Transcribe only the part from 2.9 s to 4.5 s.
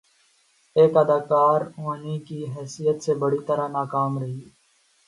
سے بری طرح ناکام رہی